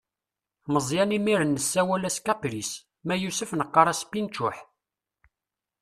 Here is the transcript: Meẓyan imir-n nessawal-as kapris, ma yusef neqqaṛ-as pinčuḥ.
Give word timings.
Meẓyan 0.73 1.15
imir-n 1.17 1.49
nessawal-as 1.55 2.17
kapris, 2.25 2.71
ma 3.05 3.13
yusef 3.23 3.49
neqqaṛ-as 3.55 4.01
pinčuḥ. 4.11 4.57